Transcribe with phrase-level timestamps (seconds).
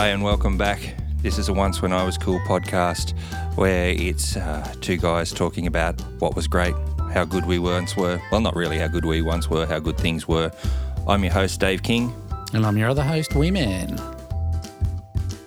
[0.00, 0.94] Hi, and welcome back.
[1.20, 3.12] This is a Once When I Was Cool podcast
[3.56, 6.74] where it's uh, two guys talking about what was great,
[7.12, 8.18] how good we once were.
[8.32, 10.50] Well, not really how good we once were, how good things were.
[11.06, 12.14] I'm your host, Dave King.
[12.54, 13.98] And I'm your other host, Wee Man.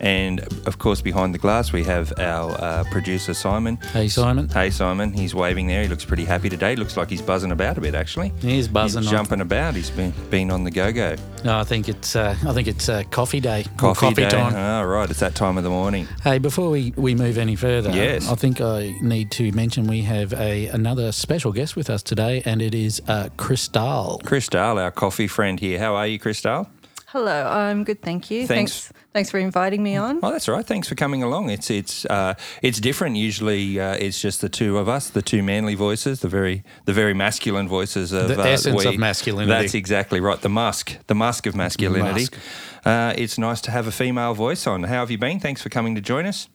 [0.03, 3.77] And of course, behind the glass, we have our uh, producer, Simon.
[3.93, 4.49] Hey, Simon.
[4.49, 5.13] Hey, Simon.
[5.13, 5.81] He's waving there.
[5.83, 6.75] He looks pretty happy today.
[6.75, 8.33] Looks like he's buzzing about a bit, actually.
[8.41, 9.03] He is buzzing.
[9.03, 9.75] He's jumping about.
[9.75, 11.15] He's been, been on the go go.
[11.45, 13.61] No, I think it's uh, I think it's uh, coffee day.
[13.81, 14.29] or Coffee, day.
[14.29, 14.53] time.
[14.53, 15.09] Oh, right.
[15.09, 16.05] It's that time of the morning.
[16.21, 18.29] Hey, before we, we move any further, Yes.
[18.29, 22.41] I think I need to mention we have a another special guest with us today,
[22.45, 24.19] and it is uh, Crystal.
[24.25, 25.79] Crystal, our coffee friend here.
[25.79, 26.67] How are you, Crystal?
[27.07, 28.47] Hello, I'm good, thank you.
[28.47, 28.87] Thanks.
[28.87, 30.19] Thanks, thanks for inviting me on.
[30.21, 30.65] Oh, that's all right.
[30.65, 31.49] Thanks for coming along.
[31.49, 33.15] It's it's uh, it's different.
[33.15, 36.93] Usually, uh, it's just the two of us, the two manly voices, the very the
[36.93, 38.93] very masculine voices of The uh, essence we.
[38.93, 39.49] of masculinity.
[39.61, 40.41] That's exactly right.
[40.41, 42.21] The musk, the musk of masculinity.
[42.21, 42.37] Musk.
[42.85, 44.83] Uh, it's nice to have a female voice on.
[44.83, 45.39] How have you been?
[45.39, 46.49] Thanks for coming to join us.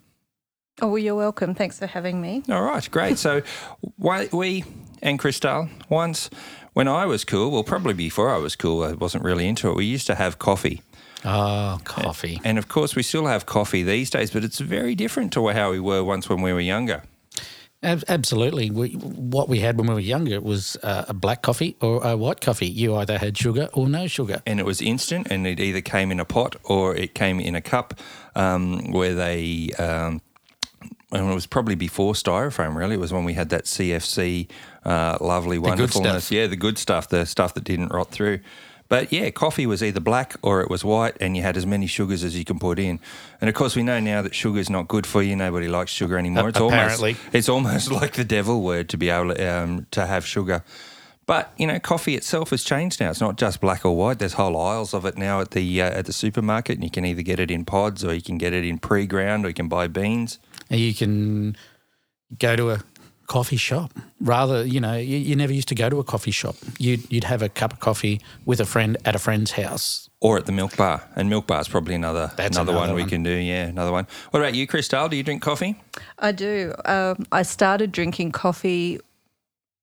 [0.81, 1.55] Oh, well, you're welcome.
[1.55, 2.43] Thanks for having me.
[2.49, 3.19] All right, great.
[3.19, 3.43] So,
[3.97, 4.65] why- we
[5.03, 6.31] and Crystal once.
[6.75, 9.75] When I was cool, well, probably before I was cool, I wasn't really into it.
[9.75, 10.81] We used to have coffee.
[11.25, 12.41] Oh, coffee.
[12.45, 15.71] And of course, we still have coffee these days, but it's very different to how
[15.71, 17.03] we were once when we were younger.
[17.83, 18.71] Ab- absolutely.
[18.71, 22.17] We, what we had when we were younger was uh, a black coffee or a
[22.17, 22.67] white coffee.
[22.67, 24.43] You either had sugar or no sugar.
[24.47, 27.55] And it was instant, and it either came in a pot or it came in
[27.55, 27.95] a cup
[28.35, 29.71] um, where they.
[29.79, 30.21] Um,
[31.11, 32.77] and it was probably before styrofoam.
[32.77, 34.49] Really, it was when we had that CFC,
[34.85, 36.31] uh, lovely good wonderfulness.
[36.31, 38.41] Yeah, the good stuff, the stuff that didn't rot through.
[38.89, 41.87] But yeah, coffee was either black or it was white, and you had as many
[41.87, 43.01] sugars as you can put in.
[43.41, 45.37] And of course, we know now that sugar is not good for you.
[45.37, 46.49] Nobody likes sugar anymore.
[46.49, 47.11] It's apparently.
[47.11, 50.65] almost it's almost like the devil word to be able to, um, to have sugar.
[51.27, 53.11] But you know, coffee itself has changed now.
[53.11, 54.19] It's not just black or white.
[54.19, 57.05] There's whole aisles of it now at the uh, at the supermarket, and you can
[57.05, 59.69] either get it in pods or you can get it in pre-ground, or you can
[59.69, 60.39] buy beans.
[60.71, 61.59] And you can
[62.39, 62.81] go to a
[63.29, 63.93] coffee shop.
[64.21, 66.57] Rather, you know, you, you never used to go to a coffee shop.
[66.79, 70.11] You'd, you'd have a cup of coffee with a friend at a friend's house.
[70.21, 72.97] Or at the milk bar, and milk bar is probably another That's another, one, another
[72.97, 73.31] we can do.
[73.31, 74.09] Yeah, another one.
[74.31, 75.09] What about you, Crystal?
[75.09, 75.81] Do you drink coffee?
[76.19, 76.75] I do.
[76.85, 78.99] Um, I started drinking coffee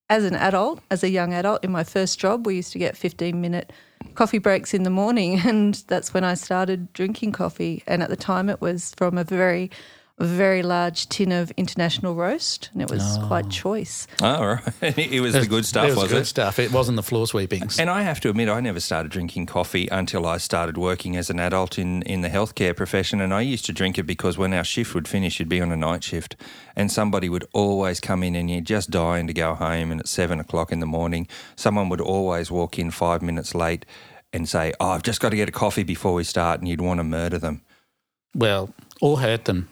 [0.10, 1.64] as an adult, as a young adult.
[1.64, 3.72] In my first job, we used to get 15 minute
[4.16, 7.84] coffee breaks in the morning, and that's when I started drinking coffee.
[7.88, 9.72] And at the time, it was from a very
[10.18, 13.50] a very large tin of international roast, and it was quite ah.
[13.50, 14.08] choice.
[14.22, 14.74] Oh, right.
[14.98, 16.26] it was the good stuff, It was, was good it?
[16.26, 16.58] stuff.
[16.58, 17.78] It wasn't the floor sweepings.
[17.80, 21.30] And I have to admit, I never started drinking coffee until I started working as
[21.30, 23.20] an adult in, in the healthcare profession.
[23.20, 25.74] And I used to drink it because when our shift would finish, you'd be on
[25.74, 26.38] a night shift,
[26.78, 29.92] and somebody would always come in and you're just dying to go home.
[29.92, 31.28] And at seven o'clock in the morning,
[31.58, 33.86] someone would always walk in five minutes late
[34.32, 36.62] and say, Oh, I've just got to get a coffee before we start.
[36.62, 37.64] And you'd want to murder them.
[38.34, 39.68] well, or hurt them.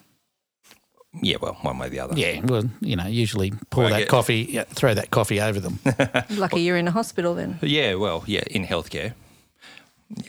[1.22, 2.18] Yeah, well, one way or the other.
[2.18, 5.59] Yeah, well, you know, usually pour Well, that get- coffee, yeah, throw that coffee over
[5.59, 5.79] them.
[6.31, 7.59] Lucky you're in a hospital then.
[7.62, 9.13] Yeah, well, yeah, in healthcare.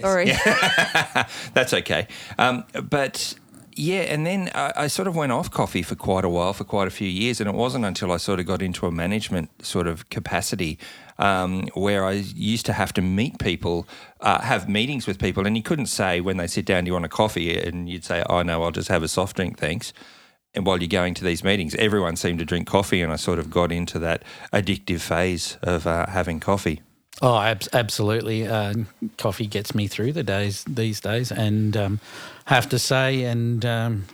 [0.01, 0.27] Sorry.
[1.55, 2.07] That's okay.
[2.39, 3.35] Um, but
[3.75, 6.65] yeah, and then I, I sort of went off coffee for quite a while, for
[6.65, 9.51] quite a few years, and it wasn't until I sort of got into a management
[9.65, 10.79] sort of capacity
[11.19, 13.87] um, where I used to have to meet people,
[14.21, 16.93] uh, have meetings with people, and you couldn't say when they sit down, "Do you
[16.93, 19.93] want a coffee?" and you'd say, "Oh no, I'll just have a soft drink, thanks."
[20.55, 23.39] And while you're going to these meetings, everyone seemed to drink coffee, and I sort
[23.39, 24.23] of got into that
[24.53, 26.81] addictive phase of uh, having coffee.
[27.23, 28.47] Oh, ab- absolutely.
[28.47, 28.75] Uh,
[29.19, 32.01] coffee gets me through the days these days, and um,
[32.47, 34.05] have to say, and um,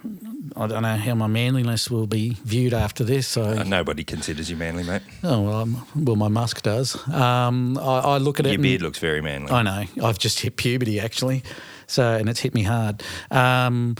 [0.57, 3.27] I don't know how my manliness will be viewed after this.
[3.27, 5.01] So, Uh, nobody considers you manly, mate.
[5.25, 6.95] oh well, um, well, my musk does.
[7.09, 8.53] Um, I, I look at it.
[8.53, 9.51] Your beard looks very manly.
[9.51, 9.85] I know.
[10.07, 11.43] I've just hit puberty actually,
[11.87, 13.03] so and it's hit me hard.
[13.31, 13.97] Um,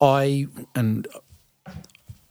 [0.00, 1.08] I and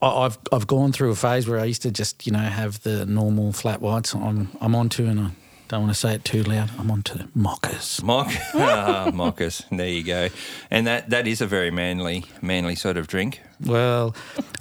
[0.02, 3.06] I've I've gone through a phase where I used to just you know have the
[3.06, 4.14] normal flat whites.
[4.14, 5.32] I'm I'm onto and I
[5.68, 6.70] don't want to say it too loud.
[6.78, 8.04] I'm onto mochas.
[8.04, 9.66] Mock, ah, mochas.
[9.76, 10.30] There you go.
[10.70, 13.42] And that, that is a very manly, manly sort of drink.
[13.60, 14.16] Well,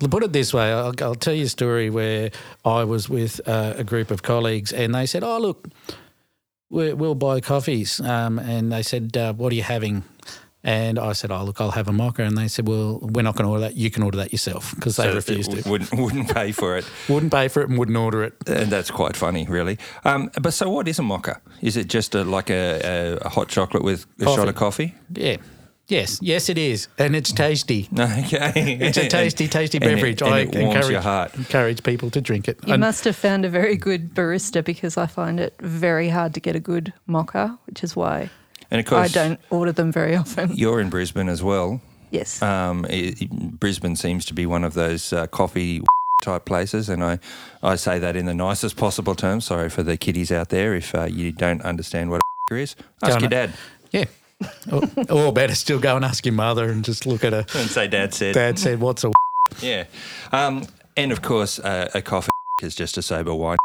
[0.08, 2.30] put it this way, I'll, I'll tell you a story where
[2.64, 5.68] I was with uh, a group of colleagues and they said, "Oh look,
[6.70, 10.04] we we'll buy coffees," um, and they said, uh, "What are you having?"
[10.66, 13.36] And I said, "Oh look, I'll have a mocha." And they said, "Well, we're not
[13.36, 13.76] going to order that.
[13.76, 15.70] You can order that yourself," because they So refused it to.
[15.70, 16.86] Wouldn't, wouldn't pay for it.
[17.08, 18.32] Wouldn't pay for it and wouldn't order it.
[18.46, 19.78] And that's quite funny, really.
[20.06, 21.40] Um, but so, what is a mocha?
[21.60, 24.94] Is it just a, like a, a, a hot chocolate with a shot of coffee?
[25.14, 25.36] Yeah.
[25.86, 27.90] Yes, yes, it is, and it's tasty.
[28.00, 28.78] Okay.
[28.80, 30.22] It's a tasty, tasty And it- beverage.
[30.22, 31.34] and I it warms encourage your heart.
[31.34, 32.58] encourage people to drink it.
[32.66, 36.32] You And- must have found a very good barista because I find it very hard
[36.34, 38.30] to get a good mocha, which is why
[38.74, 40.52] And of I don't order them very often.
[40.54, 41.80] you're in Brisbane as well.
[42.10, 42.42] Yes.
[42.42, 45.82] Um, i i- Brisbane seems to be one of those uh, coffee
[46.22, 47.18] type places, and I,
[47.62, 49.44] I say that in the nicest possible terms.
[49.46, 52.76] Sorry for the kiddies out there if uh, you don't understand what a is.
[53.02, 53.46] Ask Don't your know.
[53.46, 53.52] dad
[53.92, 54.04] Yeah.
[54.72, 54.82] or,
[55.26, 57.46] or better still, go and ask your mother and just look at her.
[57.58, 58.34] and say dad said.
[58.34, 59.10] Dad said, "What's a?"
[59.60, 59.84] Yeah.
[60.32, 60.66] Um,
[60.96, 62.30] and of course, uh, a coffee
[62.62, 63.56] is just a sober wine.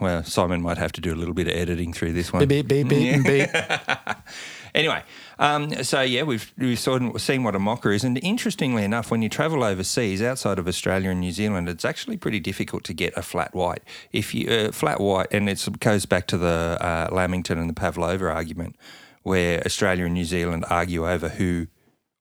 [0.00, 2.46] Well, Simon might have to do a little bit of editing through this one.
[2.46, 3.50] Beep beep beep beep.
[4.74, 5.02] Anyway,
[5.38, 9.10] um, so yeah, we've we've sort of seen what a mocha is, and interestingly enough,
[9.10, 12.94] when you travel overseas outside of Australia and New Zealand, it's actually pretty difficult to
[12.94, 13.82] get a flat white.
[14.12, 17.74] If you uh, flat white, and it goes back to the uh, Lamington and the
[17.74, 18.76] Pavlova argument,
[19.24, 21.66] where Australia and New Zealand argue over who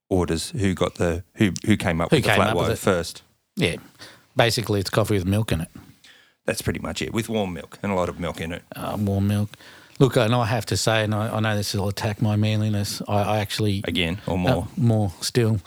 [0.10, 3.24] orders, who got the who who came up Who with the flat white first.
[3.56, 3.78] Yeah.
[4.36, 5.70] Basically, it's coffee with milk in it.
[6.46, 8.64] That's pretty much it, with warm milk and a lot of milk in it.
[8.76, 9.50] Uh, warm milk.
[10.00, 13.02] Look, and I have to say, and I, I know this will attack my manliness.
[13.08, 14.68] I, I actually Again, or uh, more.
[14.76, 15.60] more still.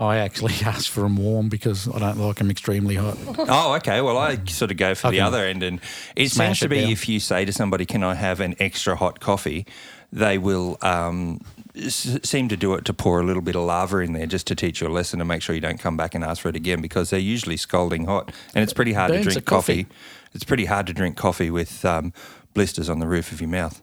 [0.00, 3.16] I actually ask for them warm because I don't like them extremely hot.
[3.38, 4.00] Oh, okay.
[4.00, 5.80] Well, I sort of go for I the other end, and
[6.16, 6.90] it seems to be down.
[6.90, 9.64] if you say to somebody, "Can I have an extra hot coffee?"
[10.12, 11.40] They will um,
[11.76, 14.46] s- seem to do it to pour a little bit of lava in there just
[14.48, 16.48] to teach you a lesson to make sure you don't come back and ask for
[16.48, 19.84] it again because they're usually scalding hot, and it's pretty hard to drink coffee.
[19.84, 19.96] coffee.
[20.34, 22.12] It's pretty hard to drink coffee with um,
[22.54, 23.82] blisters on the roof of your mouth.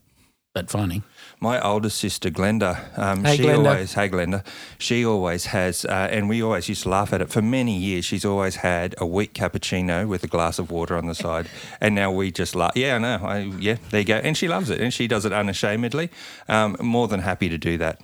[0.54, 1.04] But funny.
[1.42, 3.58] My older sister Glenda, um, Hey, she Glenda.
[3.72, 4.44] always, hey Glenda,
[4.78, 8.04] she always has, uh, and we always used to laugh at it for many years.
[8.04, 11.48] She's always had a weak cappuccino with a glass of water on the side,
[11.82, 12.74] and now we just laugh.
[12.76, 13.20] Yeah, I know.
[13.24, 14.18] I, yeah, there you go.
[14.18, 16.10] And she loves it, and she does it unashamedly.
[16.50, 18.02] Um, more than happy to do that.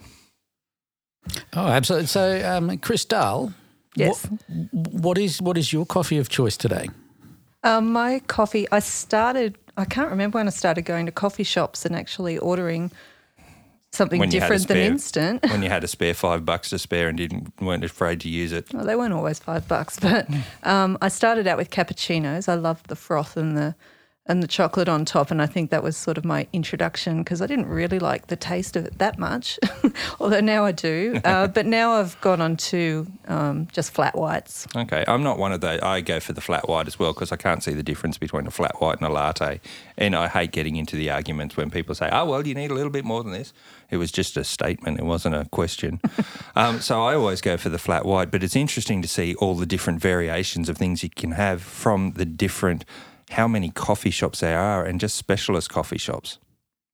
[1.53, 2.07] Oh, absolutely.
[2.07, 3.51] So, um, Crystal,
[3.95, 4.25] Yes.
[4.47, 6.87] what, what is what is your coffee of choice today?
[7.65, 11.83] Um, my coffee, I started, I can't remember when I started going to coffee shops
[11.85, 12.91] and actually ordering
[13.95, 15.51] something When you had a different than spare- instant.
[15.51, 18.51] When you had a spare five bucks to spare and didn't weren't afraid to use
[18.51, 18.73] it.
[18.73, 20.27] Well, they weren't always five bucks, but
[20.63, 22.47] um, I started out with cappuccinos.
[22.47, 23.75] I loved the froth and the
[24.27, 27.43] and the chocolate on top, and I think that was sort of my introduction because
[27.43, 29.59] I didn't really like the taste of it that much,
[30.19, 31.21] although now I do.
[31.25, 34.67] Uh, but now I've gone on to um, just flat whites.
[34.75, 35.79] Okay, I'm not one of those.
[35.81, 38.45] I go for the flat white as well because I can't see the difference between
[38.45, 39.59] a flat white and a latte.
[39.97, 42.73] And I hate getting into the arguments when people say, "Oh, well, you need a
[42.75, 43.53] little bit more than this."
[43.89, 45.99] It was just a statement; it wasn't a question.
[46.55, 48.31] um, so I always go for the flat white.
[48.31, 52.13] But it's interesting to see all the different variations of things you can have from
[52.13, 52.85] the different
[53.31, 56.37] how many coffee shops there are and just specialist coffee shops.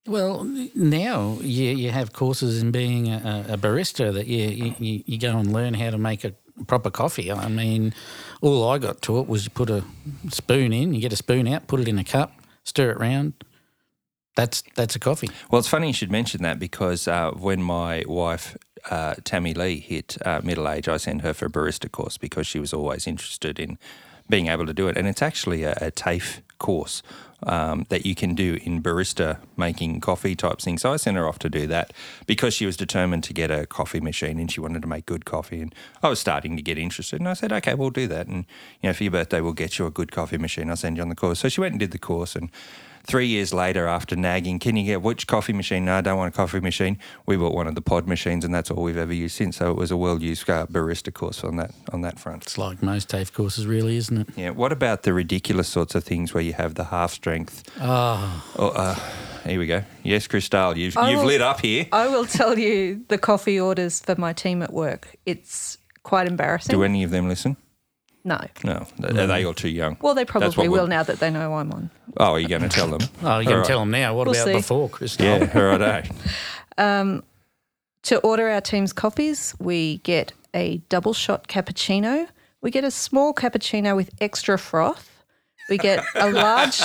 [0.07, 5.19] Well, now you, you have courses in being a, a barista that you, you you
[5.19, 6.33] go and learn how to make a
[6.65, 7.31] proper coffee.
[7.31, 7.94] I mean,
[8.41, 9.83] all I got taught was you put a
[10.29, 12.33] spoon in, you get a spoon out, put it in a cup,
[12.63, 13.33] stir it round.
[14.36, 15.30] That's that's a coffee.
[15.50, 18.56] Well, it's funny you should mention that because uh, when my wife
[18.89, 22.48] uh, Tammy Lee hit uh, middle age, I sent her for a barista course because
[22.48, 23.78] she was always interested in
[24.30, 27.04] being able to do it, and it's actually a, a TAFE course
[27.44, 30.78] um, that you can do in barista making coffee type thing.
[30.78, 31.92] So I sent her off to do that
[32.28, 35.25] because she was determined to get a coffee machine and she wanted to make good
[35.25, 38.28] coffee, and I was starting to get interested, and I said, okay, we'll do that,
[38.28, 38.45] and
[38.81, 40.69] you know, for your birthday, we'll get you a good coffee machine.
[40.69, 41.39] I'll send you on the course.
[41.39, 42.50] So she went and did the course, and
[43.03, 45.85] Three years later, after nagging, can you get which coffee machine?
[45.85, 46.97] No, I don't want a coffee machine.
[47.25, 49.57] We bought one of the pod machines, and that's all we've ever used since.
[49.57, 52.43] So it was a well-used uh, barista course on that on that front.
[52.43, 54.27] It's like most TAFE courses, really, isn't it?
[54.35, 54.49] Yeah.
[54.51, 57.63] What about the ridiculous sorts of things where you have the half strength?
[57.79, 58.95] Oh, Oh, uh,
[59.45, 59.83] here we go.
[60.03, 61.87] Yes, Crystal, you've I you've will- lit up here.
[61.91, 65.15] I will tell you the coffee orders for my team at work.
[65.25, 66.73] It's quite embarrassing.
[66.75, 67.57] Do any of them listen?
[68.23, 68.40] No.
[68.63, 69.97] No, are they all too young?
[70.01, 71.90] Well, they probably what we'll- now that they know I'm on.
[72.18, 73.01] Oh, are you going to tell them?
[73.23, 74.13] oh, you can to tell them now.
[74.16, 74.54] What We'll about see.
[74.54, 75.25] before, Christoph?
[75.25, 75.78] Yeah, oh.
[75.78, 76.09] righto.
[76.78, 77.23] Um,
[78.04, 82.28] to order our team's coffees, we get a double shot cappuccino.
[82.61, 85.23] We get a small cappuccino with extra froth.
[85.69, 86.81] We get a large,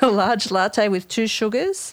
[0.00, 1.92] a large latte with two sugars,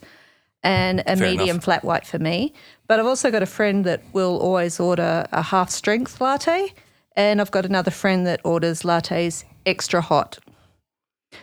[0.64, 1.64] and a Fair medium enough.
[1.66, 2.54] flat white for me.
[2.88, 6.74] But I've also got a friend that will always order a half strength latte,
[7.16, 10.40] and I've got another friend that orders lattes extra hot.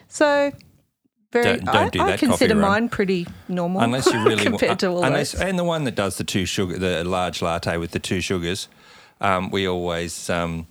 [0.09, 0.53] So,
[1.33, 4.81] very, Don't- don't I, do I consider mine pretty normal unless you really compared want,
[4.81, 5.43] to all unless those.
[5.43, 8.67] and the one that does the two sugar the large latte with the two sugars
[9.21, 10.67] um, we always um,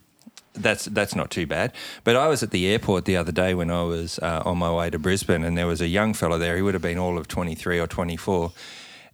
[0.54, 1.72] that's that's not too bad
[2.04, 4.74] but I was at the airport the other day when I was uh, on my
[4.74, 7.18] way to Brisbane and there was a young fellow there he would have been all
[7.18, 8.52] of 23 or 24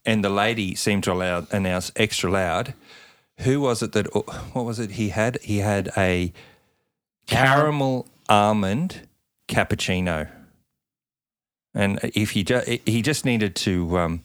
[0.04, 2.74] and the lady seemed to allow, announce extra loud
[3.39, 4.06] who was it that
[4.54, 6.32] what was it he had he had a
[7.27, 9.08] caramel almond
[9.48, 10.27] cappuccino
[11.74, 14.24] and if he ju- he just needed to um,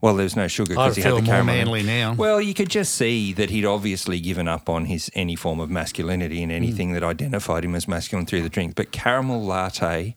[0.00, 1.54] Well, there was no sugar because he had the more caramel.
[1.54, 1.64] in.
[1.64, 2.14] manly now.
[2.14, 5.70] Well, you could just see that he'd obviously given up on his any form of
[5.70, 6.56] masculinity and Mm.
[6.56, 8.74] anything that identified him as masculine through the drink.
[8.74, 10.14] But caramel latte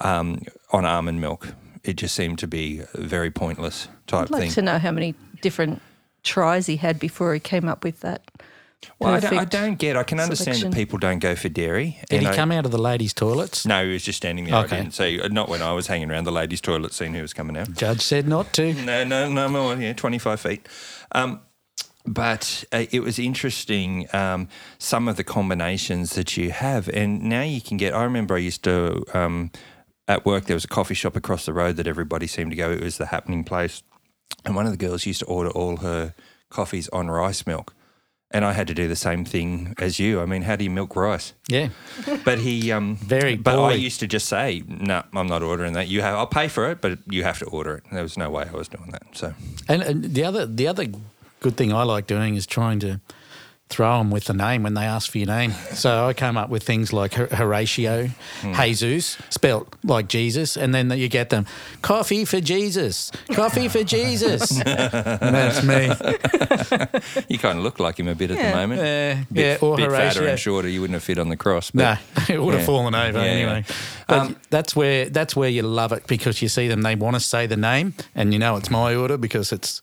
[0.00, 0.40] um,
[0.72, 4.50] on almond milk, it just seemed to be a very pointless type I'd like thing.
[4.52, 5.80] to know how many different
[6.24, 8.22] tries he had before he came up with that.
[8.98, 9.96] well, I don't, I don't get.
[9.96, 10.70] I can understand selection.
[10.70, 11.98] that people don't go for dairy.
[12.10, 13.64] Did and he I- come out of the ladies' toilets?
[13.64, 14.64] No, he was just standing there.
[14.64, 14.76] Okay.
[14.76, 15.20] I didn't see.
[15.30, 17.72] Not when I was hanging around the ladies' toilet, seeing who was coming out.
[17.72, 18.74] Judge said not to.
[18.74, 19.76] No, no, no more.
[19.76, 20.66] Yeah, twenty five feet.
[21.12, 21.40] Um,
[22.06, 27.42] but uh, it was interesting um, some of the combinations that you have, and now
[27.42, 27.94] you can get.
[27.94, 29.50] I remember I used to um,
[30.06, 30.44] at work.
[30.44, 32.70] There was a coffee shop across the road that everybody seemed to go.
[32.70, 33.82] It was the happening place,
[34.44, 36.14] and one of the girls used to order all her
[36.50, 37.74] coffees on rice milk.
[38.30, 40.20] And I had to do the same thing as you.
[40.20, 41.34] I mean, how do you milk rice?
[41.48, 41.68] Yeah.
[42.24, 45.86] But he, um, Very But I used to just say, "No, I'm not ordering that.
[45.86, 48.30] You have, I'll pay for it, but you have to order it." There was no
[48.30, 49.02] way I was doing that.
[49.12, 49.34] So
[49.68, 50.86] And, and the other the other
[51.38, 53.00] good thing I like doing is trying to
[53.70, 55.50] throw them with the name when they ask for your name.
[55.72, 58.10] So I came up with things like Hor- Horatio,
[58.56, 61.46] Jesus, spelt like Jesus, and then you get them
[61.82, 64.50] coffee for Jesus, coffee for Jesus.
[64.60, 64.64] and
[65.34, 65.86] that's me.
[67.28, 68.80] you kind of look like him a bit at the moment.
[68.82, 70.26] Yeah, bit, yeah, or bit fatter Horatio.
[70.30, 70.68] and shorter.
[70.68, 71.72] You wouldn't have fit on the cross.
[71.74, 73.64] No, But it would have fallen over Yeah, anyway.
[73.68, 73.74] yeah.
[74.06, 76.82] But Um, that's where that's where you love it because you see them.
[76.82, 79.80] They want to say the name, and you know it's my order because it's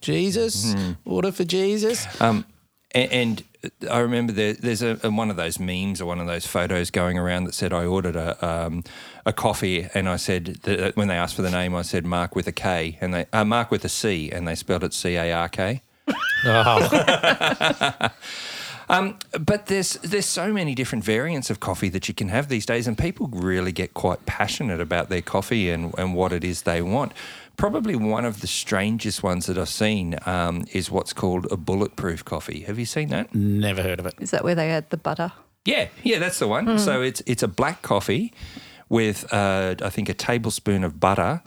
[0.00, 0.74] Jesus.
[0.74, 0.92] Hmm.
[1.04, 2.06] Order for Jesus.
[2.20, 2.44] Um,
[2.92, 3.44] and, and
[3.90, 7.18] I remember there, there's a, one of those memes or one of those photos going
[7.18, 8.84] around that said I ordered a um,
[9.24, 12.36] a coffee and I said that when they asked for the name I said Mark
[12.36, 15.16] with a K and they uh, Mark with a C and they spelled it C
[15.16, 15.82] A R K.
[16.44, 18.10] Oh,
[18.88, 22.86] But there's there's so many different variants of coffee that you can have these days,
[22.86, 26.82] and people really get quite passionate about their coffee and, and what it is they
[26.82, 27.12] want.
[27.56, 32.24] Probably one of the strangest ones that I've seen um, is what's called a bulletproof
[32.24, 32.60] coffee.
[32.60, 33.34] Have you seen that?
[33.34, 34.14] never heard of it.
[34.20, 35.32] Is that where they add the butter?
[35.64, 36.78] Yeah, yeah, that's the one.
[36.78, 38.32] So it's it's a black coffee
[38.88, 41.42] with uh, I think a tablespoon of butter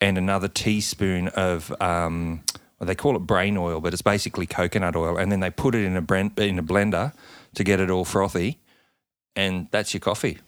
[0.00, 2.42] and another teaspoon of um,
[2.78, 5.74] well, they call it brain oil, but it's basically coconut oil, and then they put
[5.74, 7.12] it in a bren- in a blender
[7.54, 8.58] to get it all frothy,
[9.34, 10.38] and that's your coffee.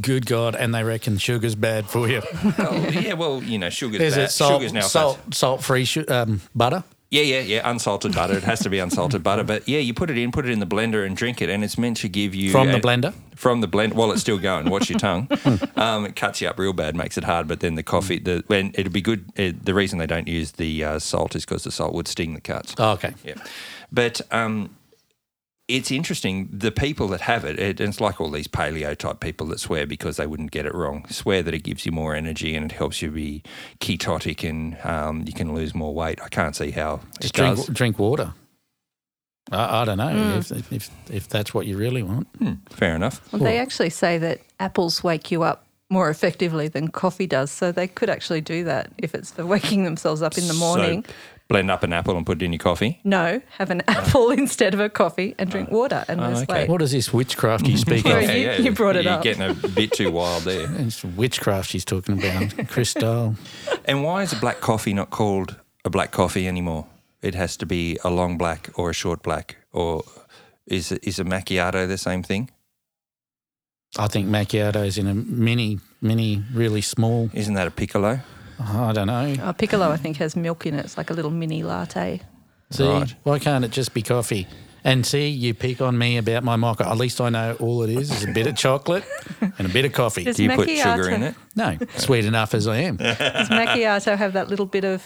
[0.00, 0.54] Good God!
[0.56, 2.20] And they reckon sugar's bad for you.
[2.58, 4.24] oh, yeah, well, you know, sugar's Is bad.
[4.24, 6.82] it salt, sugar's now salt, salt free sh- um, butter?
[7.08, 7.70] Yeah, yeah, yeah.
[7.70, 8.36] Unsalted butter.
[8.36, 9.44] It has to be unsalted butter.
[9.44, 11.62] But yeah, you put it in, put it in the blender, and drink it, and
[11.62, 13.14] it's meant to give you From the blender?
[13.36, 14.68] From the blend, while it's still going.
[14.70, 15.28] Watch your tongue.
[15.76, 17.46] Um, it cuts you up real bad, makes it hard.
[17.46, 19.26] But then the coffee, the when it'd be good.
[19.36, 22.32] It, the reason they don't use the uh, salt is because the salt would sting
[22.34, 22.74] the cuts.
[22.78, 23.14] Oh, okay.
[23.22, 23.34] Yeah,
[23.92, 24.74] but um,
[25.68, 26.48] it's interesting.
[26.52, 29.86] The people that have it, it, it's like all these paleo type people that swear
[29.86, 31.06] because they wouldn't get it wrong.
[31.08, 33.42] Swear that it gives you more energy and it helps you be
[33.80, 36.20] ketotic and um, you can lose more weight.
[36.22, 37.66] I can't see how Just it drink does.
[37.66, 38.34] drink water.
[39.50, 42.26] I, I don't know if, if if that's what you really want.
[42.38, 43.20] Hmm, fair enough.
[43.32, 47.50] Well, they actually say that apples wake you up more effectively than coffee does.
[47.50, 51.04] So they could actually do that if it's for waking themselves up in the morning.
[51.04, 51.12] So
[51.48, 52.98] blend up an apple and put it in your coffee.
[53.04, 55.76] no, have an apple instead of a coffee and drink oh.
[55.78, 56.52] water and Oh, lose okay.
[56.62, 56.68] weight.
[56.68, 58.58] What is this witchcraft you speak Yeah, of?
[58.58, 59.22] you- you brought it you're up.
[59.22, 60.66] getting a bit too wild there.
[60.86, 62.68] It's witchcraft she's talking about.
[62.68, 63.36] Crystal.
[63.84, 66.86] And why is a black coffee not called a black coffee anymore?
[67.22, 70.04] It has to be a long black or a short black, or
[70.66, 72.50] is is a macchiato the same thing?
[73.98, 77.30] I think macchiato's in a mini, mini, really small.
[77.32, 78.20] Isn't that a piccolo?
[78.58, 79.34] I don't know.
[79.42, 80.84] Uh, piccolo, I think, has milk in it.
[80.84, 82.20] It's like a little mini latte.
[82.70, 83.14] See, Right.
[83.22, 84.46] why can't it just be coffee?
[84.82, 86.88] And see, you pick on me about my mocha.
[86.88, 89.04] At least I know all it is is a bit of chocolate
[89.40, 90.24] and a bit of coffee.
[90.24, 91.34] Does Do you put sugar in it?
[91.56, 92.96] No, sweet enough as I am.
[92.96, 93.16] Does
[93.48, 95.02] macchiato have that little bit of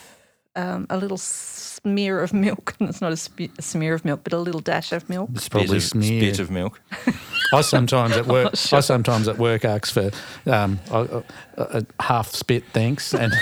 [0.57, 2.77] um, a little smear of milk?
[2.81, 5.31] It's not a, spe- a smear of milk, but a little dash of milk.
[5.35, 6.35] It's probably of, smeared.
[6.35, 6.81] spit of milk.
[7.53, 8.79] I sometimes at work, not sure.
[8.79, 10.11] I sometimes at work ask for
[10.47, 11.23] um, a,
[11.57, 13.33] a, a half spit, thanks, and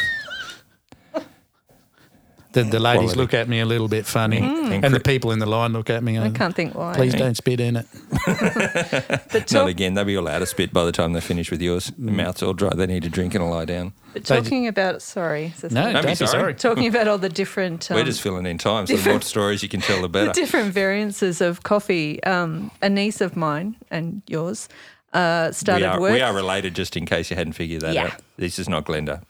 [2.52, 3.18] the, the ladies Quality.
[3.20, 4.82] look at me a little bit funny, Mm.
[4.84, 6.16] and the people in the line look at me.
[6.18, 6.94] I And, can't think why.
[6.94, 7.86] Please don't spit in it.
[9.30, 9.94] But, Not again.
[9.94, 11.90] They'll be all out of spit by the time they finish with yours.
[11.90, 12.06] Mm.
[12.06, 12.70] The mouth's all dry.
[12.74, 13.92] They need a drink and a lie down.
[14.12, 16.28] but They- talking about sorry, No, Don't don't, be be sorry.
[16.30, 16.54] sorry.
[16.54, 18.86] talking about all the different um, We're just filling in time.
[18.86, 20.26] So the more different- stories you can tell, the better.
[20.28, 22.22] the different variances of coffee.
[22.24, 24.68] Um, a niece of mine and yours
[25.12, 26.12] uh, We started are, work.
[26.12, 28.06] we are related, just in case you hadn't figured that Yeah.
[28.06, 28.12] out.
[28.36, 29.22] This is not Glenda.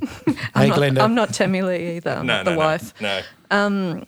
[0.26, 1.00] Hey, I'm not, Glenda.
[1.02, 2.12] I'm not Tammy Lee either.
[2.12, 2.94] I'm No, not no, the no, wife.
[3.00, 4.02] No.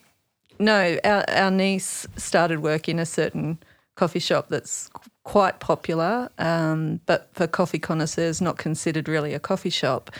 [0.58, 3.58] No, our, our niece started work in a certain
[3.96, 4.90] coffee shop that's
[5.24, 10.10] quite popular, um, but for coffee connoisseurs, not considered really a coffee shop.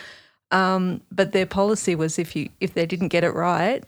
[0.51, 3.83] Um, but their policy was if you if they didn't get it right,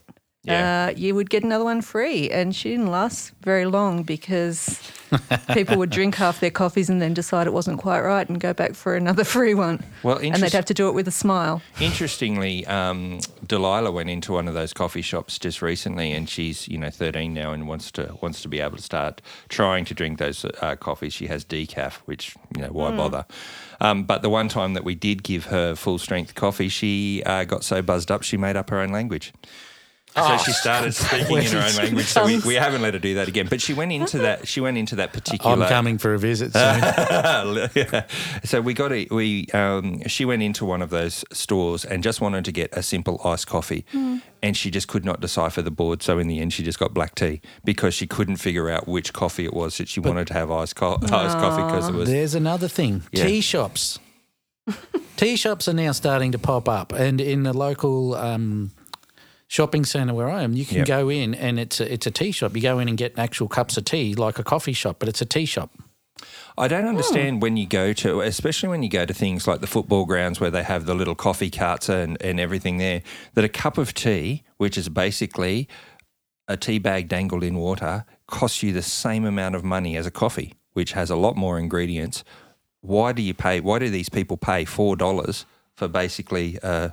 [0.48, 0.88] Yeah.
[0.88, 2.30] uh, you would get another one free.
[2.30, 4.82] And she didn't last very long because
[5.54, 8.54] people would drink half their coffees and then decide it wasn't quite right and go
[8.54, 9.84] back for another free one.
[10.04, 11.62] Well, and they'd have to do it with a smile.
[11.80, 16.77] Interestingly, um, Delilah went into one of those coffee shops just recently, and she's you
[16.77, 20.20] know 13 now and wants to wants to be able to start trying to drink
[20.20, 21.13] those uh, coffees.
[21.13, 23.25] She has decaf, which you know why bother?
[23.80, 27.44] Um, but the one time that we did give her full strength coffee, she uh,
[27.44, 29.34] got so buzzed up she made up her own language.
[30.18, 32.06] So she started speaking in her own language.
[32.08, 33.48] So we, we haven't let her do that again.
[33.50, 34.48] But she went into that.
[34.48, 35.64] She went into that particular.
[35.64, 37.70] I'm coming for a visit soon.
[38.44, 42.22] So we got a, we um, she went into one of those stores and just
[42.22, 43.86] wanted to get a simple iced coffee,
[44.42, 46.02] and she just could not decipher the board.
[46.04, 49.14] So in the end, she just got black tea because she couldn't figure out which
[49.14, 52.10] coffee it was that she wanted to have iced, co- iced coffee because it was.
[52.10, 53.04] There's another thing.
[53.12, 53.26] Yeah.
[53.26, 54.00] Tea shops.
[55.18, 58.72] tea shops are now starting to pop up, and in the local um,
[59.48, 60.88] shopping centre where I am, you can Yep.
[60.88, 62.56] go in and it's a, it's a tea shop.
[62.56, 65.22] You go in and get actual cups of tea, like a coffee shop, but it's
[65.22, 65.72] a tea shop.
[66.58, 69.68] I don't understand when you go to, especially when you go to things like the
[69.68, 73.04] football grounds where they have the little coffee carts and, and everything there,
[73.36, 75.68] that a cup of tea, which is basically
[76.48, 80.12] a tea bag dangled in water, costs you the same amount of money as a
[80.12, 82.24] coffee, which has a lot more ingredients.
[82.82, 83.60] Why do you pay?
[83.60, 86.58] Why do these people pay four dollars for basically?
[86.63, 86.89] Uh,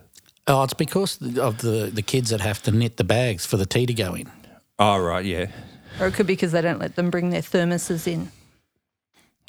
[0.46, 3.66] Oh, it's because of the, the kids that have to knit the bags for the
[3.66, 4.30] tea to go in.
[4.78, 5.46] oh right, yeah,
[6.00, 8.30] Or it could be because they don't let them bring their thermoses in.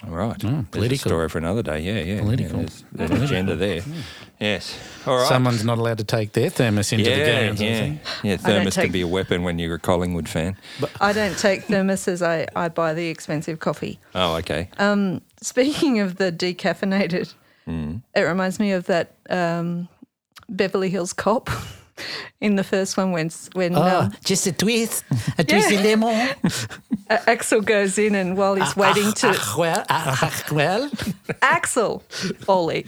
[0.07, 0.37] all right.
[0.39, 1.09] There's a Mm, political.
[1.09, 1.79] story for another day.
[1.81, 2.21] Yeah, yeah.
[2.21, 2.59] Political.
[2.61, 3.81] Yeah, there's, there's an agenda there.
[4.39, 4.77] Yes.
[5.07, 5.27] All right.
[5.27, 7.61] Someone's not allowed to take their thermos into the yeah, games.
[7.61, 7.99] I yeah, think.
[8.23, 8.33] yeah.
[8.33, 10.55] I don't Thermos can be a weapon when you're a Collingwood fan.
[11.01, 12.21] I don't take thermoses.
[12.25, 13.99] I, I buy the expensive coffee.
[14.13, 14.69] Oh, okay.
[14.77, 17.33] Um, Speaking of the decaffeinated,
[17.67, 19.87] it reminds me of that um,
[20.49, 21.49] Beverly Hills Cop
[22.41, 25.03] in the first one when when ah, um, just a twist,
[25.37, 26.29] a twisty lemon.
[27.09, 29.27] A- Axel goes in and while he's ah, ah, waiting to
[29.57, 30.89] well, ah, well.
[31.41, 31.99] Axel
[32.39, 32.85] Foley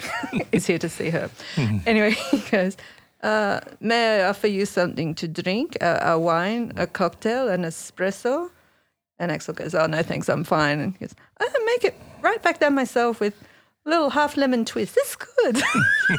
[0.52, 1.30] is here to see her.
[1.86, 2.78] Anyway, he goes.
[3.24, 5.76] Uh, may I offer you something to drink?
[5.82, 8.52] A, a wine, a cocktail, an espresso?
[9.20, 10.80] And Axel goes, Oh, no, thanks, I'm fine.
[10.80, 13.34] And he goes, I'll make it right back down myself with
[13.88, 14.98] little half lemon twist.
[14.98, 15.62] It's good.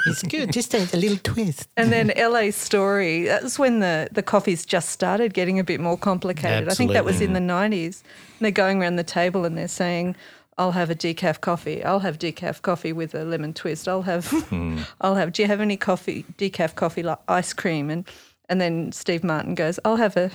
[0.07, 0.53] It's good.
[0.53, 1.69] Just a, a little twist.
[1.77, 5.97] and then LA Story, that's when the, the coffees just started getting a bit more
[5.97, 6.69] complicated.
[6.69, 6.73] Absolutely.
[6.73, 8.03] I think that was in the 90s.
[8.03, 10.15] And they're going around the table and they're saying,
[10.59, 11.83] I'll have a decaf coffee.
[11.85, 13.89] I'll have decaf coffee with a lemon twist.
[13.89, 14.81] I'll have, hmm.
[15.01, 15.33] I'll have.
[15.33, 17.89] Do you have any coffee, decaf coffee like ice cream?
[17.89, 18.07] And
[18.49, 20.31] and then Steve Martin goes, I'll have a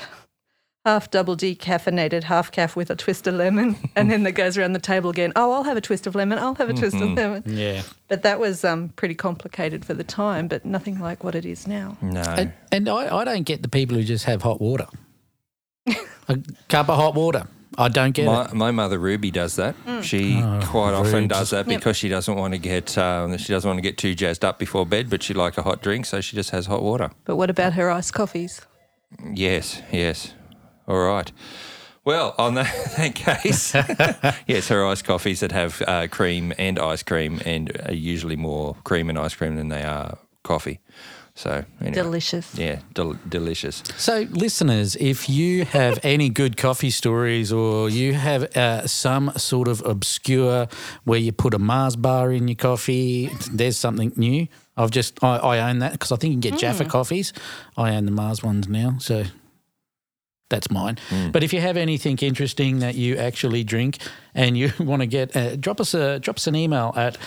[0.85, 3.75] half double decaffeinated half caf with a twist of lemon.
[3.95, 5.31] And then that goes around the table again.
[5.35, 6.39] Oh, I'll have a twist of lemon.
[6.39, 7.43] I'll have a twist of lemon.
[7.45, 7.83] Yeah.
[8.07, 11.67] But that was um, pretty complicated for the time, but nothing like what it is
[11.67, 11.97] now.
[12.01, 12.21] No.
[12.21, 14.87] And, and I, I don't get the people who just have hot water.
[15.87, 17.47] a cup of hot water.
[17.77, 18.53] I don't get My, it.
[18.53, 19.75] my mother Ruby does that.
[19.85, 20.03] Mm.
[20.03, 23.77] She quite often does that because she doesn't want to get um, she doesn't want
[23.77, 26.35] to get too jazzed up before bed, but she like a hot drink, so she
[26.35, 27.09] just has hot water.
[27.25, 28.61] But what about her iced coffees?
[29.33, 30.33] Yes, yes.
[30.87, 31.31] All right.
[32.05, 33.73] Well, on that, that case,
[34.47, 38.75] yes, her iced coffees that have uh, cream and ice cream and are usually more
[38.83, 40.79] cream and ice cream than they are coffee.
[41.35, 41.95] So anyway.
[41.95, 42.53] Delicious.
[42.55, 43.81] Yeah, del- delicious.
[43.97, 49.67] So, listeners, if you have any good coffee stories or you have uh, some sort
[49.67, 50.67] of obscure
[51.05, 54.47] where you put a Mars bar in your coffee, there's something new.
[54.77, 57.33] I've just, I, I own that because I think you can get Jaffa coffees.
[57.77, 58.97] I own the Mars ones now.
[58.99, 59.23] So,
[60.49, 60.97] that's mine.
[61.31, 63.97] But if you have anything interesting that you actually drink
[64.35, 67.17] and you want to get, uh, drop us a drop us an email at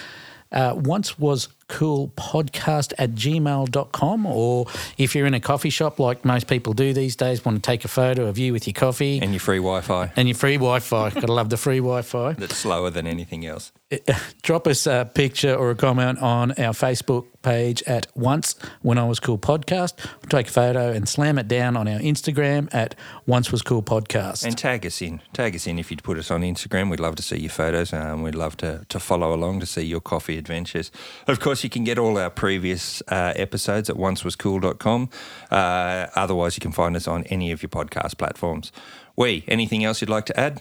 [0.53, 6.25] uh, once was cool podcast at gmail.com or if you're in a coffee shop like
[6.25, 9.17] most people do these days want to take a photo of you with your coffee.
[9.17, 10.13] And, And your free Wi-Fi.
[10.17, 11.11] And your free wi-fi.
[11.15, 12.35] Gotta love the free wi-fi.
[12.35, 13.73] That's slower than anything else.
[14.43, 19.05] drop us a picture or a comment on our Facebook page at Once When I
[19.05, 19.95] Was Cool Podcast.
[20.29, 24.45] Take a photo and slam it down on our Instagram at Once Was Cool Podcast.
[24.45, 25.23] And tag us in.
[25.33, 26.91] Tag us in if you'd put us on Instagram.
[26.91, 27.93] We'd love to see your photos.
[27.93, 30.91] Um, we'd love to, to follow along to see your coffee adventures.
[31.29, 35.09] Of course, you can get all our previous uh, episodes at oncewascool.com.
[35.49, 38.73] Uh, otherwise, you can find us on any of your podcast platforms.
[39.15, 40.61] We, anything else you'd like to add?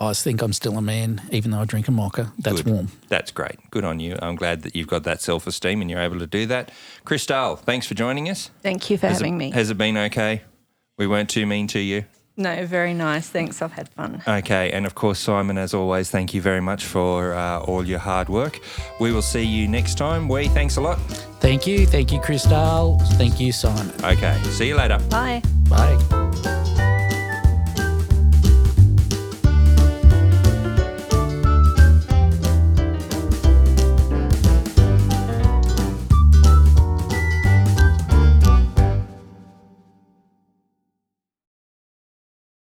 [0.00, 2.32] I think I'm still a man, even though I drink a mocha.
[2.38, 2.72] That's Good.
[2.72, 2.88] warm.
[3.08, 3.58] That's great.
[3.70, 4.16] Good on you.
[4.22, 6.70] I'm glad that you've got that self esteem and you're able to do that.
[7.04, 8.50] Crystal, thanks for joining us.
[8.62, 9.50] Thank you for has having it, me.
[9.50, 10.42] Has it been okay?
[10.96, 12.04] We weren't too mean to you.
[12.36, 13.28] No, very nice.
[13.28, 13.60] Thanks.
[13.60, 14.22] I've had fun.
[14.26, 14.70] Okay.
[14.70, 18.30] And of course, Simon, as always, thank you very much for uh, all your hard
[18.30, 18.60] work.
[18.98, 20.28] We will see you next time.
[20.28, 20.98] We, thanks a lot.
[21.40, 21.86] Thank you.
[21.86, 22.98] Thank you, Crystal.
[23.18, 23.92] Thank you, Simon.
[24.02, 24.40] Okay.
[24.44, 24.98] See you later.
[25.10, 25.42] Bye.
[25.68, 26.19] Bye.